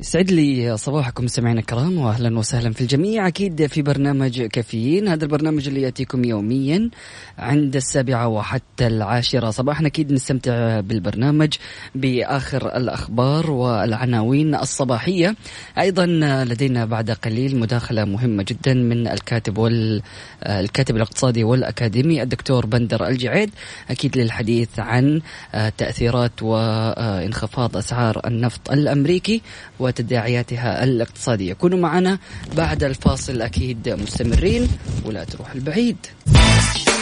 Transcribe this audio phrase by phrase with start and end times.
[0.00, 3.28] يسعد لي صباحكم سمعنا الكرام واهلا وسهلا في الجميع.
[3.28, 6.90] أكيد في برنامج كافيين هذا البرنامج اللي يأتيكم يوميا
[7.38, 9.50] عند السابعة وحتى العاشرة.
[9.50, 11.54] صباحا أكيد نستمتع بالبرنامج
[11.94, 15.36] بآخر الأخبار والعناوين الصباحية.
[15.78, 16.06] أيضا
[16.44, 23.50] لدينا بعد قليل مداخلة مهمة جدا من الكاتب والكاتب الاقتصادي والأكاديمي الدكتور بندر الجعيد.
[23.90, 25.20] أكيد للحديث عن
[25.78, 29.42] تأثيرات وإنخفاض أسعار النفط الأمريكي
[29.90, 31.52] وتداعياتها الاقتصادية.
[31.52, 32.18] كونوا معنا
[32.56, 34.68] بعد الفاصل أكيد مستمرين
[35.04, 35.96] ولا تروح البعيد.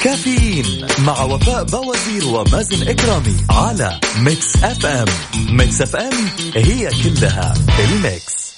[0.04, 5.06] كافيين مع وفاء بوازير ومازن إكرامي على Mix FM.
[5.50, 6.14] Mix FM
[6.54, 7.54] هي كلها
[7.84, 8.48] ال mix.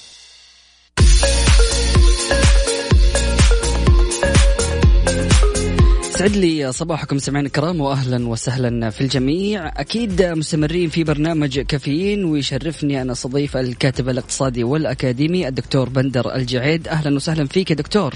[6.21, 9.67] يسعد لي صباحكم سمعنا الكرام واهلا وسهلا في الجميع.
[9.67, 16.87] أكيد مستمرين في برنامج كافيين ويشرفني أنا أستضيف الكاتب الاقتصادي والأكاديمي الدكتور بندر الجعيد.
[16.87, 18.13] أهلا وسهلا فيك يا دكتور.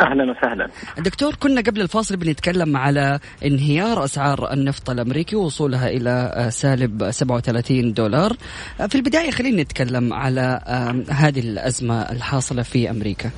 [0.00, 0.68] أهلا وسهلا.
[0.98, 8.36] دكتور كنا قبل الفاصل بنتكلم على انهيار أسعار النفط الأمريكي ووصولها إلى سالب 37 دولار.
[8.88, 10.60] في البداية خلينا نتكلم على
[11.10, 13.30] هذه الأزمة الحاصلة في أمريكا.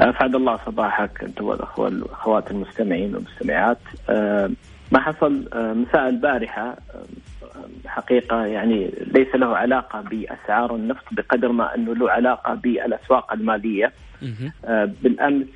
[0.00, 3.78] أسعد الله صباحك أنت والاخوه الاخوات المستمعين والمستمعات.
[4.10, 4.50] آه،
[4.92, 6.68] ما حصل آه، مساء البارحة.
[6.68, 7.04] آه،
[7.86, 13.92] حقيقة يعني ليس له علاقة بأسعار النفط بقدر ما أنه له علاقة بالأسواق المالية.
[15.02, 15.46] بالأمس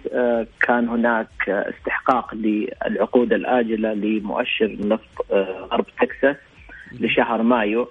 [0.61, 5.33] كان هناك استحقاق للعقود الآجلة لمؤشر نفط
[5.73, 6.37] غرب تكساس
[7.01, 7.89] لشهر مايو.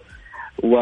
[0.64, 0.78] و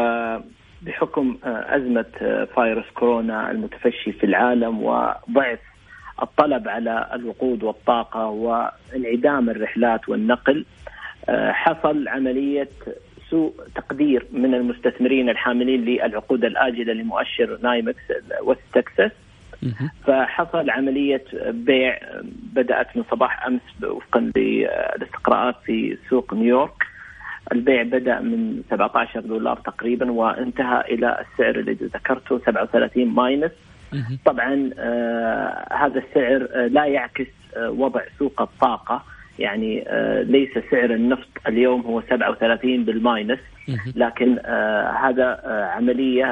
[0.86, 5.58] بحكم آه، أزمة آه، فيروس كورونا المتفشي في العالم وضعف
[6.22, 10.64] الطلب على الوقود والطاقة وانعدام الرحلات والنقل
[11.28, 12.68] آه، حصل عملية
[13.30, 18.02] سوء تقدير من المستثمرين الحاملين للعقود الآجلة لمؤشر نايمكس
[18.42, 19.10] وست تكساس.
[20.06, 21.98] فحصل عملية بيع
[22.52, 26.93] بدأت من صباح أمس وفقا للاستقراءات في سوق نيويورك.
[27.52, 33.50] البيع بدأ من 17 دولار تقريبا وانتهى إلى السعر الذي ذكرته 37 minus.
[34.24, 39.04] طبعا آه هذا السعر آه لا يعكس آه وضع سوق الطاقة.
[39.38, 43.38] يعني آه ليس سعر النفط اليوم هو 37 بال minus.
[43.96, 46.26] لكن آه هذا آه عملية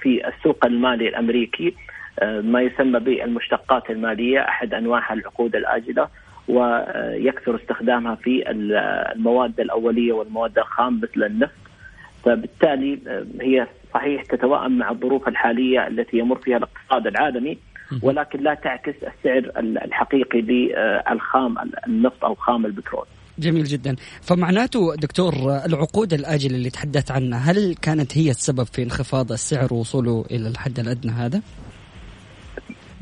[0.00, 1.74] في السوق المالي الأمريكي.
[2.22, 6.08] ما يسمى بالمشتقات المالية أحد أنواع العقود الآجلة.
[6.48, 11.52] ويكثر استخدامها في المواد الأولية والمواد الخام مثل النفط
[12.24, 12.98] فبالتالي
[13.40, 17.58] هي صحيح تتوائم مع الظروف الحالية التي يمر فيها الاقتصاد العالمي
[18.02, 21.54] ولكن لا تعكس السعر الحقيقي للخام
[21.86, 23.06] النفط أو خام البترول.
[23.38, 25.34] جميل جدا فمعناته دكتور
[25.66, 30.78] العقود الآجلة اللي تحدثت عنها هل كانت هي السبب في انخفاض السعر ووصوله إلى الحد
[30.78, 31.42] الأدنى هذا؟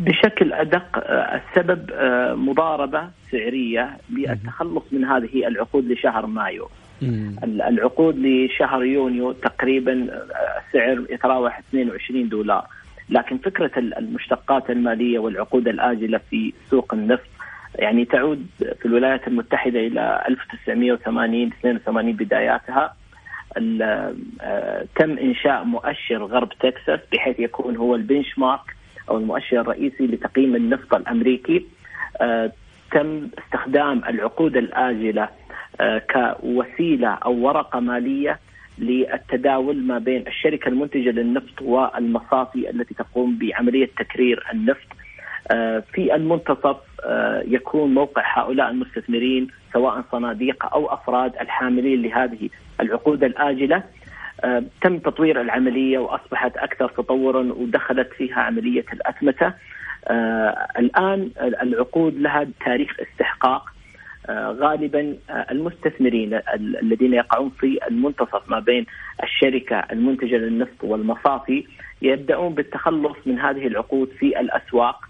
[0.00, 6.68] بشكل أدق آه، السبب آه، مضاربة سعرية للتخلص من هذه العقود لشهر مايو.
[7.44, 12.66] العقود لشهر يونيو تقريبا آه، السعر يتراوح 22 دولار،
[13.10, 17.28] لكن فكرة المشتقات المالية والعقود الآجلة في سوق النفط
[17.74, 22.94] يعني تعود في الولايات المتحدة إلى 1980 82 بداياتها.
[24.96, 28.79] تم إنشاء مؤشر غرب تكساس بحيث يكون هو البنش مارك
[29.10, 31.66] أو المؤشر الرئيسي لتقييم النفط الأمريكي
[32.20, 32.52] آه،
[32.92, 35.28] تم استخدام العقود الآجلة
[35.80, 38.38] آه، كوسيلة أو ورقة مالية
[38.78, 44.86] للتداول ما بين الشركة المنتجة للنفط والمصافي التي تقوم بعملية تكرير النفط.
[45.50, 46.76] آه، في المنتصف
[47.44, 52.48] يكون موقع هؤلاء المستثمرين سواء صناديق أو أفراد الحاملين لهذه
[52.80, 53.82] العقود الآجلة.
[54.82, 59.52] تم تطوير العملية وأصبحت أكثر تطورا ودخلت فيها عملية الأتمتة.
[60.08, 61.30] آه، الآن
[61.62, 63.70] العقود لها تاريخ استحقاق.
[64.26, 65.16] آه، غالبا
[65.50, 66.40] المستثمرين
[66.82, 68.86] الذين يقعون في المنتصف ما بين
[69.22, 71.66] الشركة المنتجة للنفط والمصافي
[72.02, 75.00] يبدأون بالتخلص من هذه العقود في الأسواق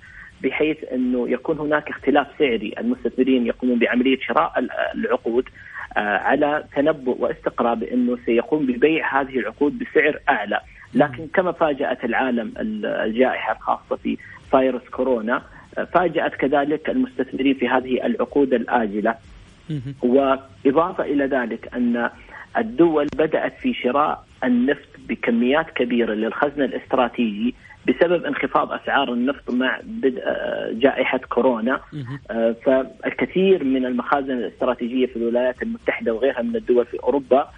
[0.42, 5.44] بحيث إنه يكون هناك اختلاف سعري، المستثمرين يقومون بعملية شراء العقود.
[5.48, 5.50] آه،
[5.96, 10.60] على تنبؤ واستقراء بأنه سيقوم ببيع هذه العقود بسعر أعلى،
[10.94, 12.52] لكن كما فاجأت العالم
[12.84, 14.16] الجائحة الخاصة في
[14.50, 15.42] فيروس كورونا
[15.78, 19.14] آه، فاجأت كذلك المستثمرين في هذه العقود الآجلة.
[20.02, 22.10] وإضافة إلى ذلك أن
[22.56, 27.54] الدول بدأت في شراء النفط بكميات كبيرة للخزن الاستراتيجي
[27.88, 31.80] بسبب انخفاض أسعار النفط مع بدء آه، جائحة كورونا.
[32.30, 37.48] آه، فالكثير من المخازن الاستراتيجية في الولايات المتحدة وغيرها من الدول في أوروبا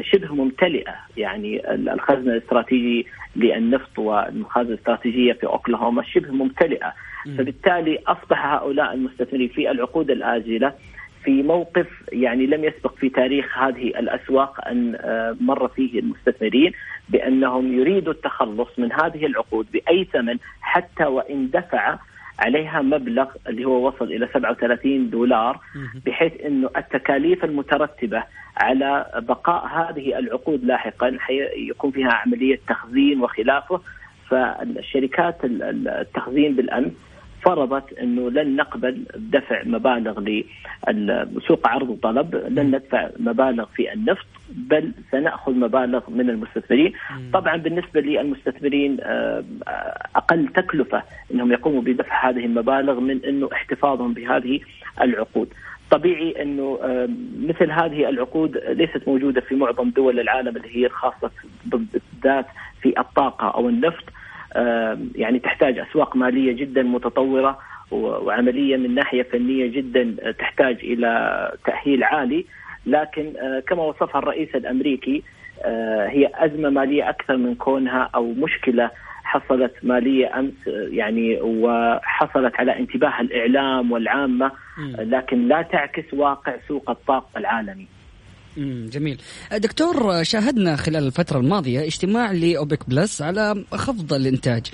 [0.00, 0.94] شبه ممتلئة.
[1.16, 6.92] يعني الخزنه الاستراتيجي للنفط والمخازن الاستراتيجية في أوكلاهوما شبه ممتلئة.
[7.38, 10.72] فبالتالي أصبح هؤلاء المستثمرين في العقود الاجله
[11.26, 16.72] في موقف يعني لم يسبق في تاريخ هذه الأسواق أن آه، مر فيه المستثمرين
[17.08, 21.98] بأنهم يريدوا التخلص من هذه العقود بأي ثمن حتى وإن دفع
[22.38, 25.60] عليها مبلغ اللي هو وصل إلى 37 دولار
[26.06, 28.22] بحيث إنه التكاليف المترتبة
[28.56, 31.18] على بقاء هذه العقود لاحقا
[31.56, 33.80] يكون فيها عملية تخزين وخلافه
[34.30, 36.92] فالشركات التخزين بالامس
[37.46, 40.20] فرضت إنه لن نقبل دفع مبالغ
[40.90, 46.92] لسوق عرض وطلب، لن ندفع مبالغ في النفط بل سنأخذ مبالغ من المستثمرين،
[47.32, 49.44] طبعا بالنسبة للمستثمرين آه،
[50.16, 51.02] أقل تكلفة
[51.34, 54.60] إنهم يقوموا بدفع هذه المبالغ من إنه احتفاظهم بهذه
[55.00, 55.48] العقود.
[55.90, 57.08] طبيعي إنه آه،
[57.40, 61.30] مثل هذه العقود ليست موجودة في معظم دول العالم اللي هي الخاصه
[61.64, 62.46] بالذات
[62.82, 64.04] في الطاقة أو النفط.
[65.14, 67.58] يعني تحتاج أسواق مالية جدا متطورة
[67.90, 72.44] وعملية من ناحية فنية جدا تحتاج إلى تأهيل عالي
[72.86, 75.22] لكن آه، كما وصفها الرئيس الأمريكي
[75.64, 78.90] آه، هي أزمة مالية أكثر من كونها أو مشكلة
[79.24, 84.52] حصلت مالية أمس آه، يعني وحصلت على انتباه الإعلام والعامة
[84.98, 87.86] لكن لا تعكس واقع سوق الطاقة العالمي.
[88.90, 89.20] جميل.
[89.52, 94.66] دكتور شاهدنا خلال الفترة الماضية اجتماع لأوبك بلس على خفض الإنتاج.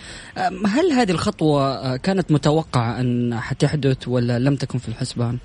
[0.67, 5.39] هل هذه الخطوة كانت متوقعة أن حتحدث ولا لم تكن في الحسبان؟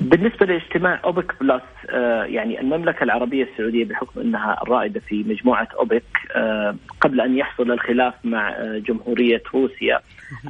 [0.00, 6.02] بالنسبة لاجتماع أوبك بلس آه، يعني المملكة العربية السعودية بحكم أنها الرائدة في مجموعة أوبك
[6.36, 8.56] آه، قبل أن يحصل الخلاف مع
[8.88, 10.00] جمهورية روسيا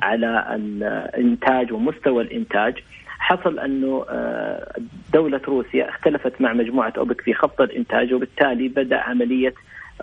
[0.02, 2.74] على الإنتاج ومستوى الإنتاج
[3.22, 4.72] حصل أنه آه،
[5.12, 9.54] دولة روسيا اختلفت مع مجموعة أوبك في خفض الإنتاج وبالتالي بدأ عملية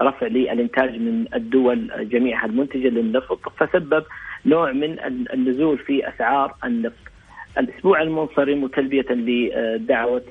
[0.01, 4.03] رفع للإنتاج من الدول جميعها المنتجة للنفط فسبب
[4.45, 4.99] نوع من
[5.33, 7.09] النزول في أسعار النفط.
[7.57, 10.23] الأسبوع المنصرم وتلبية لدعوة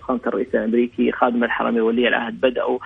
[0.00, 2.78] فخامه الرئيس الأمريكي خادم الحرمين ولي العهد بدأوا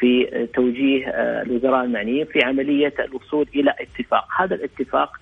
[0.00, 5.21] في توجيه آه، الوزراء المعنيين في عملية الوصول إلى اتفاق، هذا الاتفاق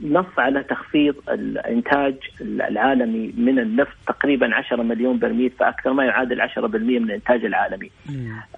[0.00, 6.98] نص على تخفيض الإنتاج العالمي من النفط تقريبا 10 مليون برميل فأكثر ما يعادل 10%
[6.98, 7.90] من الإنتاج العالمي.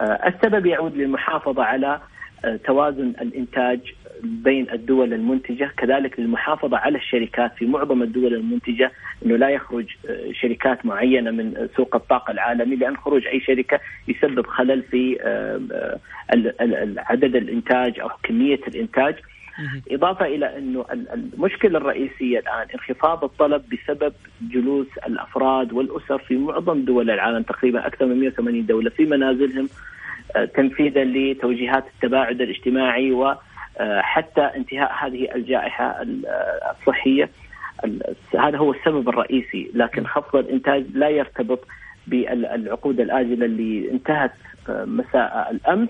[0.00, 2.00] آه، السبب يعود للمحافظة على
[2.44, 3.80] آه، توازن الإنتاج
[4.22, 8.92] بين الدول المنتجة، كذلك للمحافظة على الشركات في معظم الدول المنتجة
[9.26, 9.86] إنه لا يخرج
[10.32, 15.18] شركات معينة من سوق الطاقة العالمي لأن خروج أي شركة يسبب خلل في
[16.98, 19.14] عدد الإنتاج أو كمية الإنتاج.
[19.90, 24.12] إضافة إلى أنه المشكلة الرئيسية الآن انخفاض الطلب بسبب
[24.42, 29.68] جلوس الأفراد والأسر في معظم دول العالم تقريبا أكثر من 180 دولة في منازلهم
[30.36, 37.30] آه، تنفيذا لتوجيهات التباعد الاجتماعي وحتى آه، انتهاء هذه الجائحة آه، الصحية.
[38.38, 41.66] هذا هو السبب الرئيسي لكن خفض الإنتاج لا يرتبط
[42.06, 44.32] بالعقود الآجلة اللي انتهت
[44.68, 45.88] مساء الأمس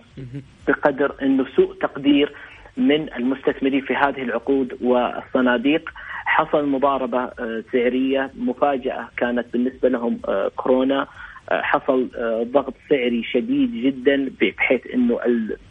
[0.69, 2.33] بقدر أنه سوء تقدير
[2.77, 5.91] من المستثمرين في هذه العقود والصناديق.
[6.25, 11.07] حصل مضاربة آه، سعرية مفاجأة كانت بالنسبة لهم آه، كورونا.
[11.51, 12.09] آه، حصل
[12.53, 15.21] ضغط سعري شديد جدا بحيث إنه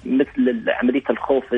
[0.06, 1.56] مثل عمليه الخوف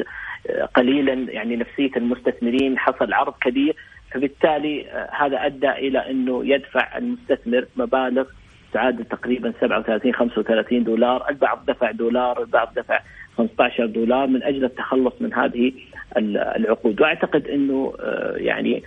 [0.75, 3.75] قليلا يعني نفسية المستثمرين حصل عرض كبير.
[4.11, 8.25] فبالتالي هذا أدى إلى إنه يدفع المستثمر مبالغ
[8.73, 12.99] تعادل تقريبا 37 35 دولار، البعض دفع دولار، البعض دفع
[13.37, 15.71] 15 دولار من أجل التخلص من هذه
[16.17, 17.01] العقود.
[17.01, 18.83] وأعتقد إنه آه، يعني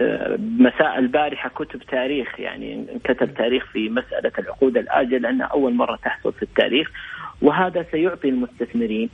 [0.00, 5.96] آه، مساء البارحة كتب تاريخ يعني انكتب تاريخ في مسألة العقود الآجلة لأنها أول مرة
[5.96, 6.90] تحصل في التاريخ.
[7.42, 9.10] وهذا سيعطي المستثمرين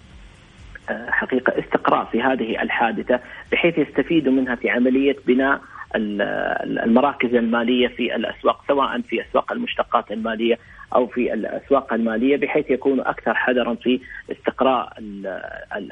[0.90, 3.20] آه، حقيقة استقراء في هذه الحادثة
[3.52, 5.60] بحيث يستفيدوا منها في عملية بناء
[5.94, 10.58] المراكز المالية في الأسواق سواء في أسواق المشتقات المالية
[10.94, 14.00] أو في الأسواق المالية بحيث يكونوا أكثر حذرا في
[14.32, 14.92] استقراء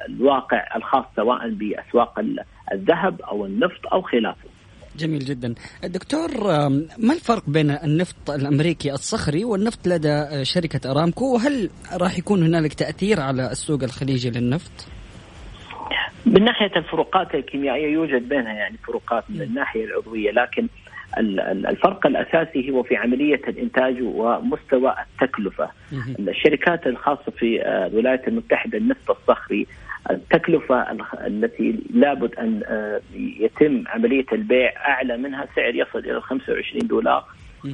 [0.09, 2.25] الواقع الخاص سواء بأسواق
[2.73, 4.49] الذهب أو النفط أو خلافه.
[4.97, 5.55] جميل جدا.
[5.85, 6.31] دكتور
[6.99, 11.71] ما الفرق بين النفط الأمريكي الصخري والنفط لدى شركة أرامكو؟ وهل
[12.01, 14.87] راح يكون هنالك تأثير على السوق الخليجي للنفط؟
[16.27, 20.69] من ناحية الفروقات الكيميائية يوجد بينها يعني فروقات من الناحية العضوية لكن
[21.19, 25.71] الفرق الأساسي هو في عملية الإنتاج ومستوى التكلفة.
[26.19, 29.67] الشركات الخاصة في آه، الولايات المتحدة النفط الصخري
[30.11, 30.87] التكلفة
[31.27, 37.25] التي لابد أن آه، يتم عملية البيع أعلى منها سعر يصل إلى 25 دولار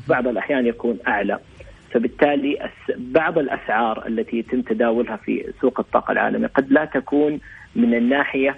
[0.09, 1.39] بعض الأحيان يكون أعلى.
[1.91, 7.41] فبالتالي بعض الأسعار التي يتم تداولها في سوق الطاقة العالمي قد لا تكون
[7.77, 8.57] من الناحية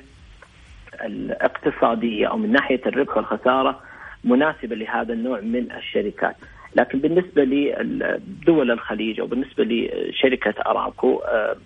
[1.05, 3.81] الاقتصادية أو من ناحية الربح والخسارة
[4.25, 6.37] مناسبة لهذا النوع من الشركات.
[6.77, 11.57] لكن بالنسبة لدول الخليج أو بالنسبة لشركة ارامكو آه،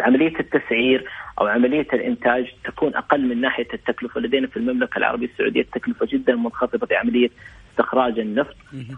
[0.00, 1.04] عملية التسعير
[1.40, 4.20] أو عملية الإنتاج تكون أقل من ناحية التكلفة.
[4.20, 7.30] لدينا في المملكة العربية السعودية التكلفة جدا منخفضة في عملية
[7.70, 8.56] استخراج النفط.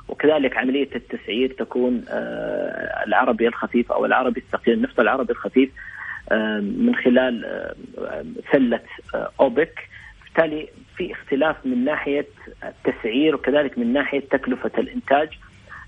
[0.09, 5.71] وكذلك عملية التسعير تكون آه، العربي الخفيف أو العربي الثقيل النفط العربي الخفيف
[6.61, 7.45] من خلال
[8.53, 8.81] سله
[9.41, 9.89] أوبك.
[10.37, 12.27] بالتالي في اختلاف من ناحية
[12.65, 15.29] التسعير وكذلك من ناحية تكلفة الإنتاج.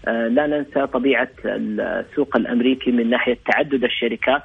[0.07, 4.43] آه، لا ننسى طبيعة السوق الأمريكي من ناحية تعدد الشركات.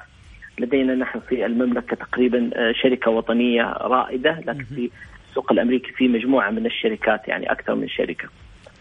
[0.58, 4.90] لدينا نحن في المملكة تقريبا آه، شركة وطنية رائدة لكن في
[5.28, 8.28] السوق الأمريكي في مجموعة من الشركات يعني أكثر من شركة.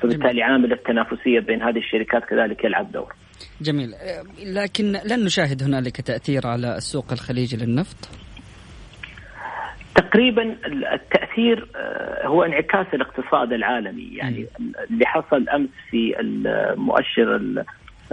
[0.01, 3.13] فبالتالي عامل التنافسية بين هذه الشركات كذلك يلعب دور.
[3.61, 3.93] جميل.
[4.45, 8.09] لكن لن نشاهد هنالك تأثير على السوق الخليجي للنفط؟
[9.95, 10.57] تقريبا
[10.93, 14.09] التأثير آه، هو انعكاس الاقتصاد العالمي.
[14.13, 14.45] يعني
[14.91, 17.35] اللي حصل أمس في المؤشر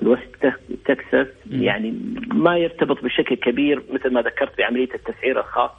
[0.02, 0.52] الوست
[0.84, 1.94] تكساس يعني
[2.26, 5.70] ما يرتبط بشكل كبير مثل ما ذكرت بعملية التسعير الخاص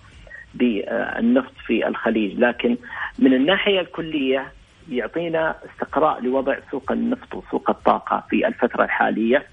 [0.54, 2.40] بالنفط في الخليج.
[2.40, 2.78] لكن
[3.20, 4.52] من الناحية الكلية
[4.90, 9.46] يعطينا استقراء لوضع سوق النفط وسوق الطاقة في الفترة الحالية.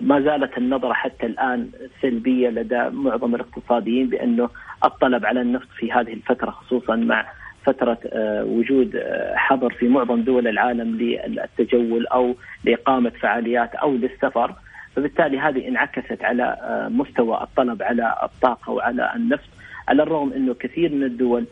[0.00, 1.70] ما زالت النظرة حتى الآن
[2.02, 4.50] سلبية لدى معظم الاقتصاديين بأنه
[4.84, 7.26] الطلب على النفط في هذه الفترة خصوصا مع
[7.64, 14.54] فترة أه، وجود أه، حظر في معظم دول العالم للتجول أو لإقامة فعاليات أو للسفر.
[14.96, 19.48] فبالتالي هذه انعكست على أه، مستوى الطلب على الطاقة وعلى النفط
[19.88, 21.46] على الرغم أنه كثير من الدول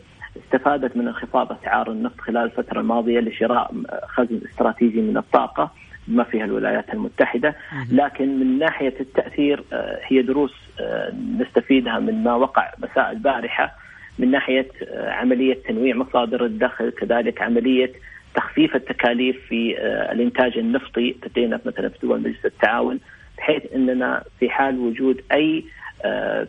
[0.45, 3.71] استفادت من انخفاض أسعار النفط خلال الفترة الماضية لشراء
[4.07, 5.71] خزن استراتيجي من الطاقة
[6.07, 7.55] ما فيها الولايات المتحدة.
[7.91, 13.75] لكن من ناحية التأثير آه، هي دروس آه، نستفيدها من ما وقع مساء البارحة
[14.19, 17.91] من ناحية آه، عملية تنويع مصادر الدخل كذلك عملية
[18.35, 19.77] تخفيف التكاليف في
[20.11, 22.99] الإنتاج النفطي لدينا مثلا في دول مجلس التعاون
[23.37, 25.63] بحيث أننا في حال وجود أي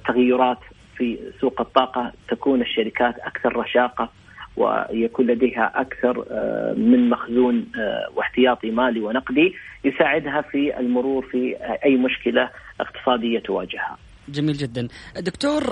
[0.06, 0.58] تغيرات
[0.98, 4.08] في سوق الطاقة تكون الشركات أكثر رشاقة
[4.56, 11.96] ويكون لديها أكثر آه، من مخزون آه، واحتياطي مالي ونقدي يساعدها في المرور في أي
[11.96, 12.50] مشكلة
[12.80, 13.96] اقتصادية تواجهها.
[14.28, 14.88] جميل جدا
[15.18, 15.62] دكتور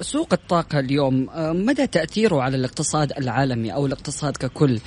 [0.00, 1.28] سوق الطاقة اليوم
[1.66, 4.78] مدى تأثيره على الاقتصاد العالمي أو الاقتصاد ككل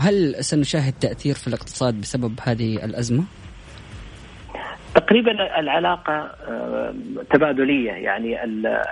[0.00, 3.24] هل سنشاهد تأثير في الاقتصاد بسبب هذه الأزمة؟
[4.94, 6.94] تقريبا العلاقة آه،
[7.30, 8.44] تبادلية يعني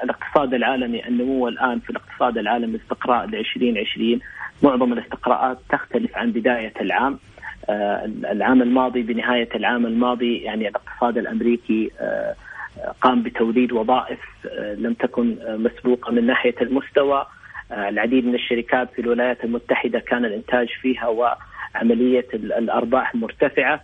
[0.03, 4.21] الاقتصاد العالمي النمو الآن في الاقتصاد العالمي استقراء ل 2020
[4.63, 7.19] معظم الاستقراءات تختلف عن بداية العام.
[7.71, 12.35] آه، العام الماضي بنهاية العام الماضي يعني الاقتصاد الأمريكي آه،
[13.01, 14.19] قام بتوليد وظائف
[14.79, 17.27] لم تكن مسبوقة من ناحية المستوى.
[17.73, 23.81] العديد من الشركات في الولايات المتحدة كان الإنتاج فيها وعملية الأرباح مرتفعة.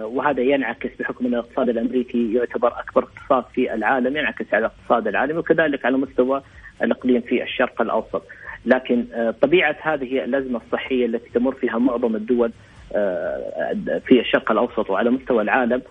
[0.00, 5.38] وهذا ينعكس بحكم أن الاقتصاد الأمريكي يعتبر أكبر اقتصاد في العالم ينعكس على الاقتصاد العالمي
[5.38, 6.42] وكذلك على مستوى
[6.82, 8.22] الإقليم في الشرق الأوسط.
[8.66, 12.52] لكن آه، طبيعة هذه الازمه الصحية التي تمر فيها معظم الدول
[12.94, 13.74] آه،
[14.06, 15.82] في الشرق الأوسط وعلى مستوى العالم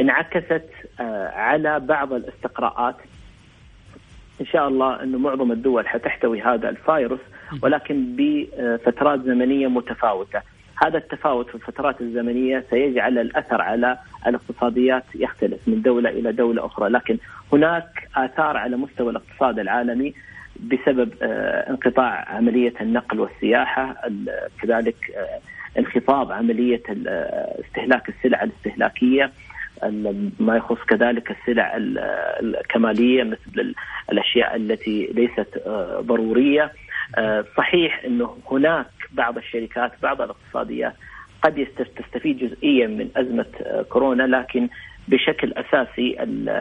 [0.00, 0.70] انعكست
[1.34, 2.96] على بعض الاستقراءات
[4.40, 7.20] إن شاء الله انه معظم الدول حتحتوي هذا الفيروس
[7.62, 10.42] ولكن بفترات زمنية متفاوتة.
[10.76, 16.88] هذا التفاوت في الفترات الزمنية سيجعل الأثر على الاقتصاديات يختلف من دولة إلى دولة أخرى،
[16.88, 17.18] لكن
[17.52, 20.14] هناك آثار على مستوى الاقتصاد العالمي
[20.60, 23.96] بسبب آه، انقطاع عملية النقل والسياحة،
[24.62, 29.32] كذلك آه، انخفاض عملية آه، استهلاك السلع الاستهلاكية
[30.40, 31.72] ما يخص كذلك السلع
[32.42, 33.74] الكمالية مثل
[34.12, 35.62] الأشياء التي ليست
[36.00, 36.72] ضرورية.
[37.56, 40.94] صحيح إنه هناك بعض الشركات بعض الاقتصاديات
[41.42, 41.66] قد
[41.96, 44.68] تستفيد جزئيا من أزمة آه، كورونا لكن
[45.08, 46.16] بشكل أساسي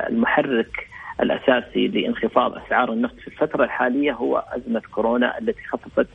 [0.10, 0.88] المحرك
[1.22, 6.08] الأساسي لانخفاض أسعار النفط في الفترة الحالية هو أزمة كورونا التي خفضت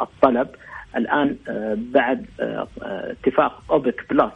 [0.00, 0.48] الطلب.
[0.96, 4.32] الآن آه، بعد آه، اتفاق أوبك بلس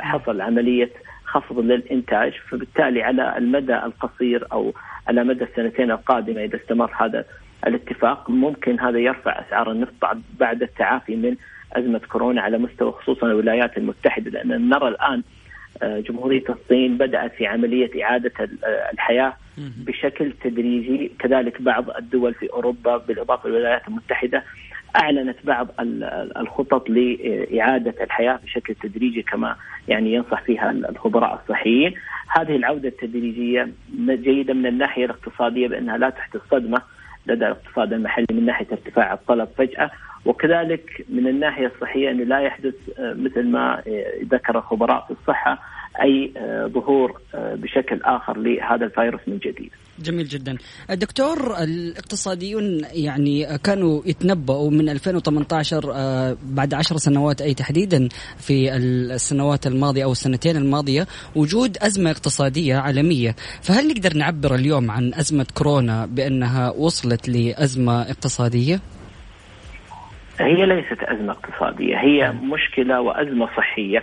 [0.00, 0.90] حصل عملية
[1.24, 4.74] خفض للإنتاج فبالتالي على المدى القصير أو
[5.08, 7.24] على مدى السنتين القادمة إذا استمر هذا
[7.66, 9.92] الاتفاق ممكن هذا يرفع أسعار النفط
[10.40, 11.36] بعد التعافي من
[11.72, 15.22] أزمة كورونا على مستوى خصوصا الولايات المتحدة لأن نرى الآن
[15.82, 21.10] آه، جمهورية الصين بدأت في عملية إعادة آه، الحياة بشكل تدريجي.
[21.18, 24.44] كذلك بعض الدول في أوروبا بالإضافة للولايات المتحدة
[24.96, 25.68] أعلنت بعض
[26.36, 29.56] الخطط لإعادة الحياة بشكل تدريجي كما
[29.88, 31.94] يعني ينصح فيها الخبراء الصحيين.
[32.28, 33.68] هذه العودة التدريجية
[34.08, 36.82] جيدة من الناحية الاقتصادية بأنها لا تحدث صدمه
[37.26, 39.90] لدى الاقتصاد المحلي من ناحية ارتفاع الطلب فجأة
[40.26, 45.58] وكذلك من الناحية الصحية أنه لا يحدث آه، مثل ما آه، ذكر الخبراء في الصحة
[46.02, 49.70] أي آه، ظهور بشكل آخر لهذا الفيروس من جديد.
[49.98, 50.56] جميل جدا.
[50.90, 55.80] الدكتور الاقتصاديون يعني كانوا يتنبؤوا من 2018
[56.42, 63.34] بعد عشر سنوات أي تحديدا في السنوات الماضية أو السنتين الماضية وجود أزمة اقتصادية عالمية،
[63.62, 68.80] فهل نقدر نعبر اليوم عن أزمة كورونا بأنها وصلت لأزمة اقتصادية؟
[70.40, 74.02] هي ليست أزمة اقتصادية هي مشكلة وأزمة صحية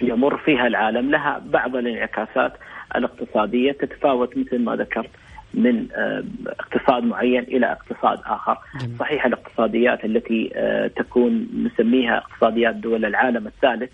[0.00, 2.52] يمر فيها العالم لها بعض الانعكاسات
[2.96, 5.10] الاقتصادية تتفاوت مثل ما ذكرت
[5.54, 8.98] من آه، اقتصاد معين إلى اقتصاد آخر، جميل.
[8.98, 13.92] صحيح الاقتصاديات التي آه، تكون نسميها اقتصاديات دول العالم الثالث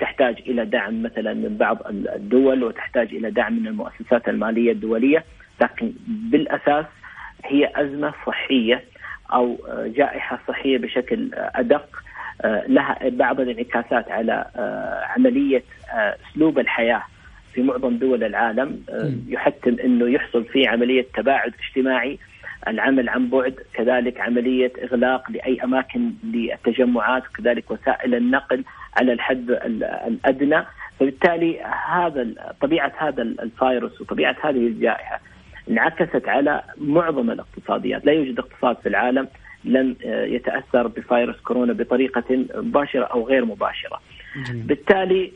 [0.00, 5.24] تحتاج إلى دعم مثلا من بعض الدول وتحتاج إلى دعم من المؤسسات المالية الدولية،
[5.60, 6.86] لكن بالأساس
[7.44, 8.84] هي أزمة صحية
[9.32, 12.13] أو جائحة صحية بشكل أدق آه،
[12.44, 15.62] لها بعض الانعكاسات على آه، عملية
[15.94, 17.02] آه، أسلوب الحياة
[17.54, 18.82] في معظم دول العالم.
[19.28, 22.18] يحتم إنه يحصل فيه عملية تباعد اجتماعي.
[22.68, 28.64] العمل عن بعد كذلك عملية إغلاق لأي أماكن للتجمعات وكذلك وسائل النقل
[28.96, 29.50] على الحد
[30.06, 30.64] الأدنى.
[31.00, 32.26] فبالتالي هذا
[32.60, 35.20] طبيعة هذا الفيروس وطبيعة هذه الجائحة
[35.70, 38.06] انعكست على معظم الاقتصاديات.
[38.06, 39.28] لا يوجد اقتصاد في العالم
[39.64, 44.00] لم آه، يتأثر بفيروس كورونا بطريقة مباشرة أو غير مباشرة.
[44.48, 44.62] جميل.
[44.62, 45.32] بالتالي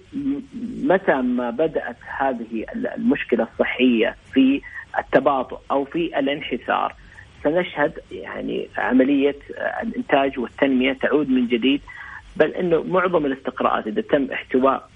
[0.83, 2.65] متى ما بدأت هذه
[2.97, 4.61] المشكلة الصحية في
[4.99, 6.95] التباطؤ أو في الانحسار
[7.45, 11.81] سنشهد يعني عملية آه، الإنتاج والتنمية تعود من جديد
[12.37, 14.89] بل إنه معظم الاستقراءات إذا تم احتواء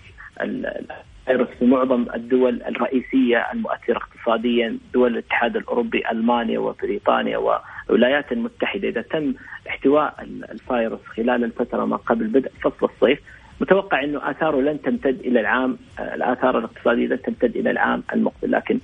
[1.26, 8.88] فيروس في معظم الدول الرئيسية المؤثرة اقتصاديا دول الاتحاد الأوروبي ألمانيا وبريطانيا والولايات المتحدة.
[8.88, 9.34] إذا تم
[9.68, 13.20] احتواء الفيروس خلال الفترة ما قبل بدء فصل الصيف
[13.60, 18.50] متوقع إنه آثاره لن تمتد إلى العام الآثار الاقتصادية لن تمتد إلى العام المقبل.
[18.50, 18.78] لكن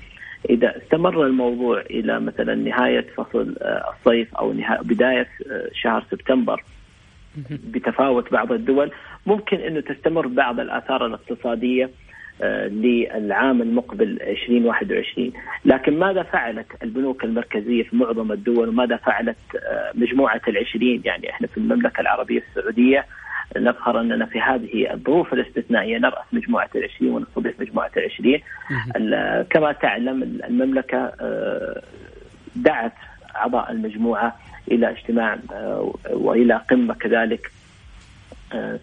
[0.50, 5.28] إذا استمر الموضوع إلى مثلا نهاية فصل الصيف أو نهاية بداية
[5.72, 6.64] شهر سبتمبر
[7.50, 8.90] بتفاوت بعض الدول
[9.26, 12.07] ممكن إنه تستمر بعض الآثار الاقتصادية آه،
[12.68, 15.32] للعام المقبل 2021
[15.64, 21.46] لكن ماذا فعلت البنوك المركزية في معظم الدول وماذا فعلت آه، مجموعة العشرين؟ يعني إحنا
[21.46, 23.06] في المملكة العربية السعودية
[23.56, 28.40] نفخر أننا في هذه الظروف الاستثنائية نرأس مجموعة العشرين ونستضيف مجموعة العشرين.
[29.50, 31.82] كما تعلم المملكة آه،
[32.56, 32.92] دعت
[33.36, 34.36] أعضاء المجموعة
[34.70, 35.38] إلى اجتماع
[36.10, 37.50] وإلى قمة كذلك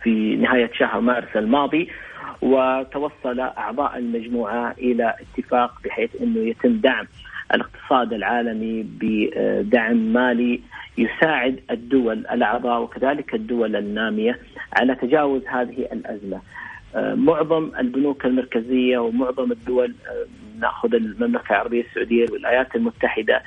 [0.03, 1.89] في نهاية شهر مارس الماضي.
[2.41, 7.05] وتوصل أعضاء المجموعة إلى اتفاق بحيث إنه يتم دعم
[7.53, 10.61] الاقتصاد العالمي بدعم مالي
[10.97, 14.39] يساعد الدول الأعضاء وكذلك الدول النامية
[14.73, 16.41] على تجاوز هذه الأزمة.
[16.95, 19.95] معظم البنوك المركزية ومعظم الدول
[20.59, 23.41] نأخذ المملكة العربية السعودية الولايات المتحدة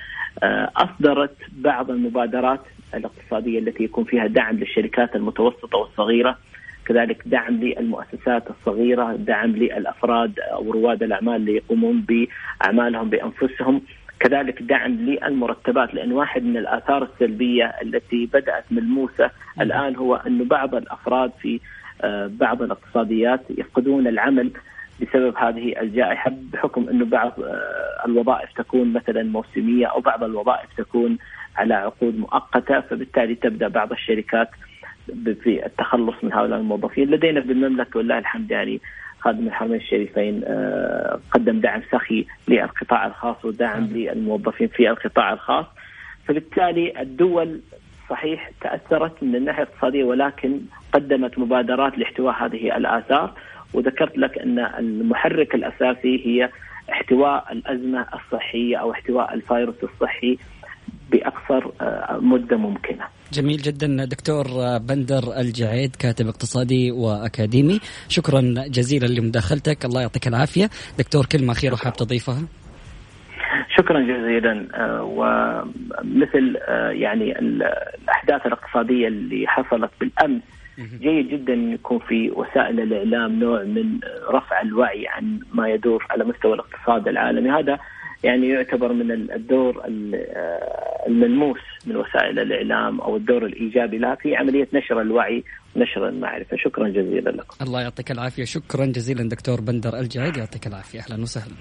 [0.76, 2.60] أصدرت بعض المبادرات
[2.94, 6.38] الاقتصادية التي يكون فيها دعم للشركات المتوسطة والصغيرة
[6.88, 13.82] كذلك دعم للمؤسسات الصغيرة، دعم للأفراد أو رواد الأعمال اللي يقومون بأعمالهم بأنفسهم،
[14.20, 20.74] كذلك دعم للمرتبات لأن واحد من الآثار السلبية التي بدأت ملموسه الآن هو أنه بعض
[20.74, 21.60] الأفراد في
[22.02, 24.50] آه، بعض الاقتصاديات يفقدون العمل
[25.00, 31.18] بسبب هذه الجائحة بحكم أنه بعض آه، الوظائف تكون مثلا موسمية أو بعض الوظائف تكون
[31.56, 34.48] على عقود مؤقتة فبالتالي تبدأ بعض الشركات
[35.42, 37.10] في التخلص من هؤلاء الموظفين.
[37.10, 38.80] لدينا بالمملكة ولله الحمد يعني
[39.20, 45.66] خادم الحرمين الشريفين آه، قدم دعم سخي للقطاع الخاص ودعم للموظفين في القطاع الخاص.
[46.26, 47.60] فبالتالي الدول
[48.10, 50.60] صحيح تأثرت من الناحية الاقتصادية ولكن
[50.92, 53.32] قدمت مبادرات لاحتواء هذه الآثار.
[53.74, 56.50] وذكرت لك أن المحرك الأساسي هي
[56.92, 60.38] احتواء الأزمة الصحية أو احتواء الفيروس الصحي
[61.10, 63.04] باقصر آه، مدة ممكنة.
[63.32, 64.04] جميل جدا.
[64.04, 64.46] دكتور
[64.78, 69.84] بندر الجعيد كاتب اقتصادي وأكاديمي، شكرا جزيلا لمداخلتك.
[69.84, 72.42] الله يعطيك العافية، دكتور كلمة أخيرة حاب تضيفها؟
[73.76, 74.68] شكرا جزيلا.
[74.74, 80.42] آه، ومثل آه، يعني الأحداث الاقتصادية اللي حصلت بالأمس
[80.78, 83.98] جيد جدا يكون في وسائل الإعلام نوع من
[84.30, 87.50] رفع الوعي عن ما يدور على مستوى الاقتصاد العالمي.
[87.50, 87.78] هذا
[88.24, 89.82] يعني يعتبر من الدور
[91.06, 95.44] الملموس من وسائل الإعلام أو الدور الإيجابي لها في عملية نشر الوعي
[95.76, 96.56] ونشر المعرفة.
[96.56, 97.56] شكرا جزيلا لكم.
[97.62, 98.44] الله يعطيك العافية.
[98.44, 100.36] شكرا جزيلا دكتور بندر الجعيد.
[100.36, 101.00] يعطيك العافية.
[101.00, 101.54] أهلا وسهلا.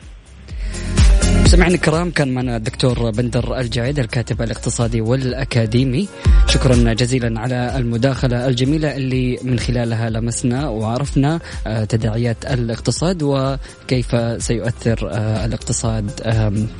[1.47, 6.07] سمعنا الكرام كان معنا الدكتور بندر الجعيد الكاتب الاقتصادي والأكاديمي.
[6.47, 15.09] شكرا جزيلا على المداخلة الجميلة اللي من خلالها لمسنا وعرفنا آه، تداعيات الاقتصاد وكيف سيؤثر
[15.11, 16.11] آه، الاقتصاد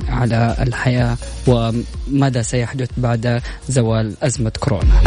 [0.08, 5.02] على الحياة وماذا سيحدث بعد زوال أزمة كورونا.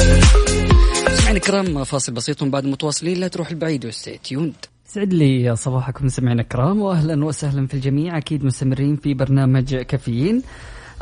[1.16, 3.18] سمعنا الكرام فاصل بسيط بعد متواصلين.
[3.18, 4.54] لا تروح البعيد وستيوند
[4.94, 8.18] سعد لي صباحكم سمعنا الكرام واهلا وسهلا في الجميع.
[8.18, 10.42] أكيد مستمرين في برنامج كافيين.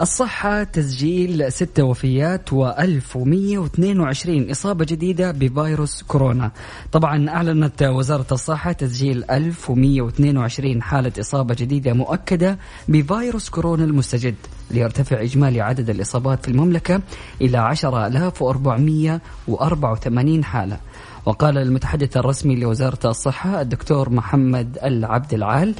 [0.02, 6.52] الصحة تسجيل ستة وفيات و1122 إصابة جديدة بفيروس كورونا.
[6.92, 14.36] طبعا أعلنت وزارة الصحة تسجيل 1122 حالة إصابة جديدة مؤكدة بفيروس كورونا المستجد.
[14.72, 17.02] ليرتفع إجمالي عدد الإصابات في المملكة
[17.42, 20.78] إلى 10484 حالة.
[21.26, 25.76] وقال المتحدث الرسمي لوزارة الصحة الدكتور محمد العبد العال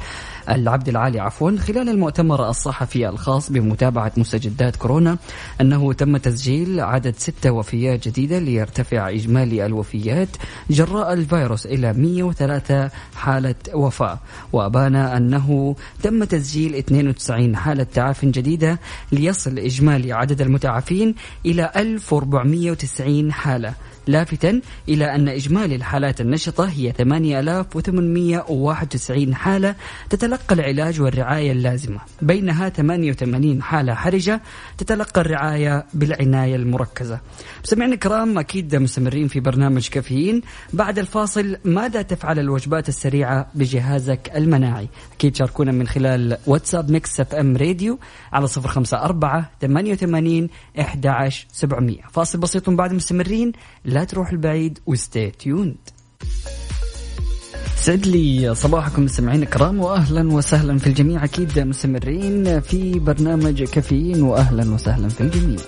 [0.48, 5.16] العبد العالي عفوا خلال المؤتمر الصحفي الخاص بمتابعة مستجدات كورونا
[5.60, 10.28] أنه تم تسجيل عدد ستة وفيات جديدة ليرتفع إجمالي الوفيات
[10.70, 14.18] جراء الفيروس إلى 103 حالة وفاة.
[14.52, 18.79] وأبان أنه تم تسجيل 92 حالة تعاف جديدة
[19.12, 21.14] ليصل إجمالي عدد المتعافين
[21.46, 23.74] إلى 1490 حالة.
[24.06, 29.74] لافتا إلى أن إجمالي الحالات النشطة هي 8891 حالة
[30.10, 32.00] تتلقى العلاج والرعاية اللازمة.
[32.22, 34.42] بينها 88 حالة حرجة
[34.78, 37.20] تتلقى الرعاية بالعناية المركزة.
[37.64, 40.42] سمعنا الكرام أكيد مستمرين في برنامج كافيين.
[40.72, 47.56] بعد الفاصل ماذا تفعل الوجبات السريعة بجهازك المناعي؟ أكيد شاركونا من خلال واتساب Mix FM
[47.56, 47.98] Radio
[48.32, 50.48] على 054 88
[50.80, 53.52] 11 700 فاصل بسيط بعد مستمرين.
[53.90, 55.76] لا تروح البعيد وستي تيوند
[57.76, 64.74] سعد لي صباحكم مستمعين الكرام واهلا وسهلا في الجميع أكيد مستمرين في برنامج كافيين واهلا
[64.74, 65.58] وسهلا في الجميع.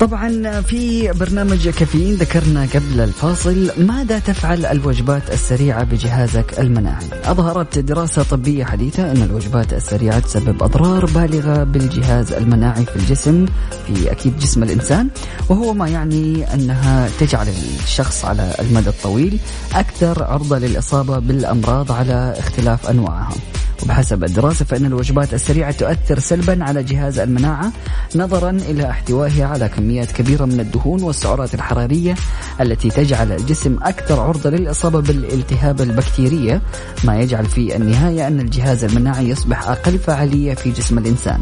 [0.00, 8.22] طبعا في برنامج كافيين ذكرنا قبل الفاصل ماذا تفعل الوجبات السريعة بجهازك المناعي؟ أظهرت دراسة
[8.22, 13.46] طبية حديثة أن الوجبات السريعة تسبب أضرار بالغة بالجهاز المناعي في الجسم
[13.86, 15.08] في أكيد جسم الإنسان
[15.48, 17.48] وهو ما يعني أنها تجعل
[17.82, 19.38] الشخص على المدى الطويل
[19.74, 23.34] أكثر عرضة للإصابة بالأمراض على اختلاف أنواعها.
[23.82, 27.72] وبحسب الدراسة فإن الوجبات السريعة تؤثر سلبا على جهاز المناعة
[28.16, 32.14] نظرا إلى احتوائها على كميات كبيرة من الدهون والسعرات الحرارية
[32.60, 36.62] التي تجعل الجسم أكثر عرضة للإصابة بالالتهاب البكتيرية
[37.04, 41.40] ما يجعل في النهاية أن الجهاز المناعي يصبح أقل فعالية في جسم الإنسان.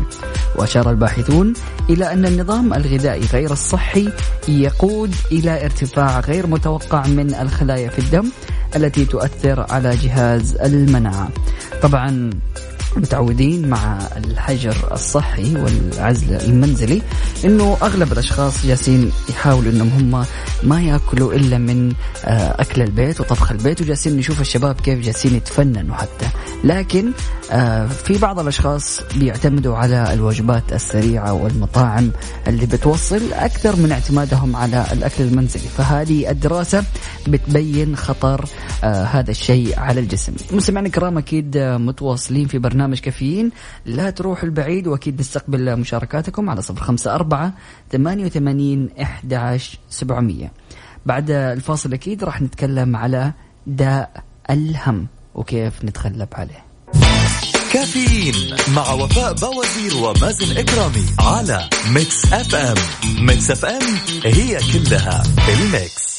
[0.57, 1.52] وأشار الباحثون
[1.90, 4.09] إلى أن النظام الغذائي غير الصحي
[4.48, 8.31] يقود إلى ارتفاع غير متوقع من الخلايا في الدم
[8.76, 11.28] التي تؤثر على جهاز المناعة.
[11.83, 12.31] طبعا
[12.96, 17.03] متعودين مع الحجر الصحي والعزل المنزلي
[17.44, 20.24] إنه أغلب الأشخاص جالسين يحاولوا إنهم هم
[20.62, 21.92] ما يأكلوا إلا من
[22.24, 26.29] آه، أكل البيت وطبخ البيت وجالسين نشوف الشباب كيف جالسين يتفننوا حتى.
[26.64, 27.12] لكن
[27.51, 32.11] آه، في بعض الأشخاص بيعتمدوا على الوجبات السريعة والمطاعم
[32.46, 35.68] اللي بتوصل أكثر من اعتمادهم على الأكل المنزلي.
[35.79, 36.85] فهذه الدراسة
[37.29, 38.44] بتبين خطر
[38.84, 40.32] آه، هذا الشيء على الجسم.
[40.52, 43.50] مستمعينا الكرام أكيد متواصلين في برنامج كافيين.
[43.86, 47.52] لا تروح البعيد وأكيد نستقبل مشاركاتكم على صفر خمسة أربعة
[47.92, 49.58] ثمانية وثمانين إحدى
[49.90, 50.50] سبعمئه
[51.06, 53.32] بعد الفاصل أكيد راح نتكلم على
[53.66, 56.64] داء الهم وكيف نتغلب عليه.
[57.72, 62.76] كافيين مع وفاء بوازير ومازن إكرامي على Mix FM
[63.26, 63.83] Mix FM
[64.24, 66.17] هي كلها ال mix.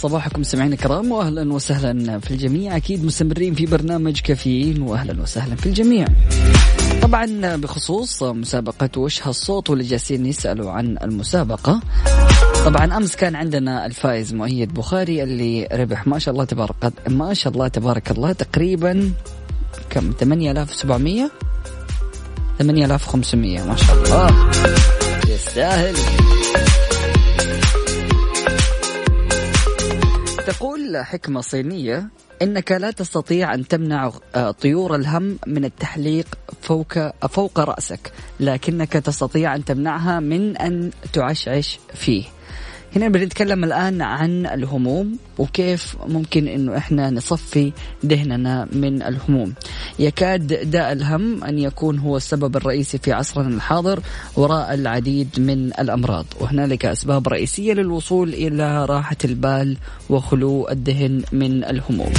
[0.00, 2.76] صباحكم سمعين الكرام واهلا وسهلا في الجميع.
[2.76, 6.06] أكيد مستمرين في برنامج كافيين واهلا وسهلا في الجميع.
[7.02, 11.80] طبعا بخصوص مسابقة وش هالصوت واللي جالسين يسألوا عن المسابقة.
[12.64, 17.52] طبعا أمس كان عندنا الفائز مؤيد بخاري اللي ربح ما شاء الله تبارك ما شاء
[17.52, 19.12] الله تبارك الله تقريبا
[19.90, 21.30] كم؟ 8700
[22.58, 24.50] 8500 ما شاء الله.
[25.28, 25.94] يستاهل.
[30.46, 32.08] تقول حكمة صينية
[32.42, 36.26] إنك لا تستطيع أن تمنع آه، طيور الهم من التحليق
[36.62, 42.24] فوق فوق رأسك لكنك تستطيع أن تمنعها من أن تعشعش فيه.
[42.96, 47.72] هنا بنتكلم الآن عن الهموم وكيف ممكن أنه إحنا نصفي
[48.06, 49.54] ذهننا من الهموم.
[49.98, 54.00] يكاد داء الهم أن يكون هو السبب الرئيسي في عصرنا الحاضر
[54.36, 56.26] وراء العديد من الأمراض.
[56.40, 59.76] وهنالك أسباب رئيسية للوصول إلى راحة البال
[60.10, 62.12] وخلو الذهن من الهموم.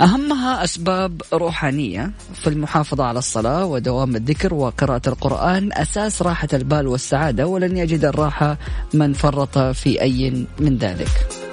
[0.00, 7.46] أهمها أسباب روحانية في المحافظة على الصلاة ودوام الذكر وقراءة القرآن أساس راحة البال والسعادة
[7.46, 8.58] ولن يجد الراحة
[8.94, 11.43] من فرط في أي من ذلك.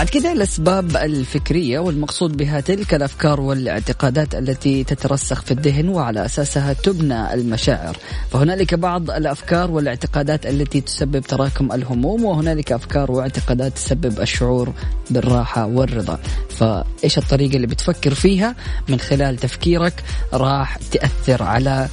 [0.00, 6.72] بعد كده الأسباب الفكرية والمقصود بها تلك الأفكار والاعتقادات التي تترسخ في الذهن وعلى أساسها
[6.72, 7.96] تبنى المشاعر.
[8.30, 14.72] فهنالك بعض الأفكار والاعتقادات التي تسبب تراكم الهموم وهنالك أفكار واعتقادات تسبب الشعور
[15.10, 16.18] بالراحة والرضا.
[16.48, 18.54] فإيش الطريقة اللي بتفكر فيها؟
[18.88, 21.88] من خلال تفكيرك راح تأثر على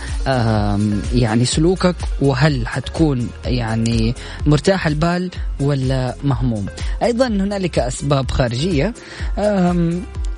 [1.13, 4.15] يعني سلوكك وهل حتكون يعني
[4.45, 6.65] مرتاح البال ولا مهموم؟
[7.03, 8.93] أيضا هنالك أسباب خارجية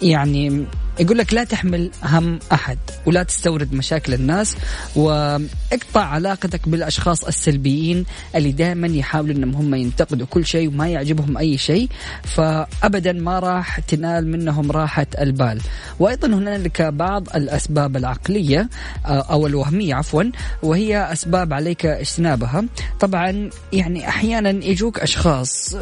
[0.01, 0.65] يعني
[0.99, 4.55] يقول لك لا تحمل هم أحد ولا تستورد مشاكل الناس
[4.95, 11.57] وإقطع علاقتك بالأشخاص السلبيين اللي دائما يحاولوا إنهم هم ينتقدوا كل شيء وما يعجبهم أي
[11.57, 11.89] شيء
[12.23, 15.61] فابدا ما راح تنال منهم راحة البال.
[15.99, 18.69] وأيضا هنالك بعض الأسباب العقلية
[19.05, 20.23] آه، أو الوهمية عفوا
[20.63, 22.65] وهي أسباب عليك اجتنابها.
[22.99, 25.75] طبعا يعني أحيانا يجوك أشخاص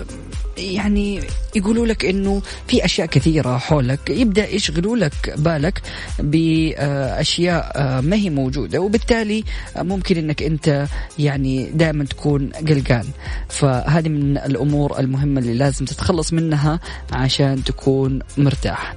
[0.58, 1.22] يعني
[1.56, 5.07] يقولوا لك إنه في أشياء كثيرة حولك يبدأ يشغلوا لك
[5.38, 5.82] بالك
[6.20, 9.44] بأشياء آه، ما هي موجودة وبالتالي
[9.78, 10.88] ممكن إنك أنت
[11.20, 13.06] يعني دائما تكون قلقان.
[13.50, 16.80] فهذه من الأمور المهمة اللي لازم تتخلص منها
[17.14, 18.96] عشان تكون مرتاح.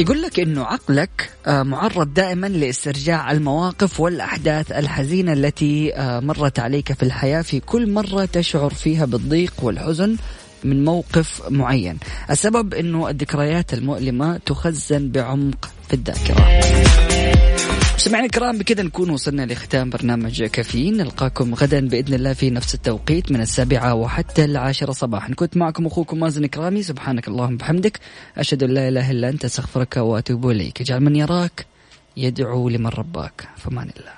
[0.00, 6.92] يقول لك إنه عقلك آه، معرض دائما لاسترجاع المواقف والأحداث الحزينة التي آه، مرت عليك
[6.92, 10.16] في الحياة في كل مرة تشعر فيها بالضيق والحزن
[10.64, 11.98] من موقف معين.
[12.30, 17.09] السبب إنه الذكريات المؤلمة تخزن بعمق في الذاكرة.
[18.00, 20.96] مستمعينا الكرام بكذا نكون وصلنا لختام برنامج كافيين.
[20.96, 25.34] نلقاكم غدا بإذن الله في نفس التوقيت من السابعة وحتى العاشرة صباحا.
[25.34, 28.00] كنت معكم أخوكم مازن كرامي سبحانك اللهم وبحمدك.
[28.38, 30.80] أشهد أن لا إله إلا أنت أستغفرك وأتوب إليك.
[30.80, 31.66] اجعل من يراك
[32.16, 33.48] يدعو لمن رباك.
[33.56, 34.12] فمان الله.